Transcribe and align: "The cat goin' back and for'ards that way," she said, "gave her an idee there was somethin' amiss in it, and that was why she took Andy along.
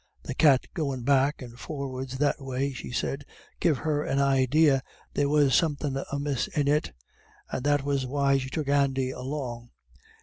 "The 0.23 0.33
cat 0.33 0.65
goin' 0.73 1.03
back 1.03 1.43
and 1.43 1.59
for'ards 1.59 2.17
that 2.17 2.41
way," 2.41 2.73
she 2.73 2.89
said, 2.89 3.23
"gave 3.59 3.77
her 3.77 4.01
an 4.01 4.17
idee 4.17 4.79
there 5.13 5.29
was 5.29 5.53
somethin' 5.53 6.03
amiss 6.11 6.47
in 6.47 6.67
it, 6.67 6.91
and 7.51 7.63
that 7.65 7.83
was 7.83 8.07
why 8.07 8.39
she 8.39 8.49
took 8.49 8.67
Andy 8.67 9.11
along. 9.11 9.69